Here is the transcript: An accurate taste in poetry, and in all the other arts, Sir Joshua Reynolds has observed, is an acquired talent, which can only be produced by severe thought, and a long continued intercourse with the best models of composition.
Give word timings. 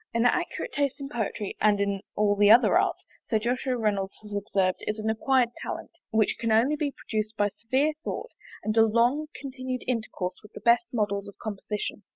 An 0.15 0.25
accurate 0.25 0.73
taste 0.73 0.99
in 0.99 1.09
poetry, 1.09 1.55
and 1.61 1.79
in 1.79 2.01
all 2.15 2.35
the 2.35 2.49
other 2.49 2.75
arts, 2.75 3.05
Sir 3.29 3.37
Joshua 3.37 3.77
Reynolds 3.77 4.15
has 4.23 4.33
observed, 4.35 4.79
is 4.87 4.97
an 4.97 5.11
acquired 5.11 5.51
talent, 5.61 5.91
which 6.09 6.37
can 6.39 6.51
only 6.51 6.75
be 6.75 6.91
produced 6.91 7.37
by 7.37 7.49
severe 7.49 7.93
thought, 8.03 8.31
and 8.63 8.75
a 8.77 8.81
long 8.83 9.27
continued 9.39 9.83
intercourse 9.87 10.39
with 10.41 10.53
the 10.53 10.59
best 10.61 10.87
models 10.91 11.27
of 11.27 11.37
composition. 11.37 12.01